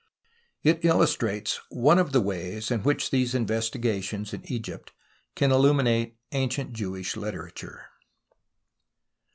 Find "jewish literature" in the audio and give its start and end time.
6.73-7.85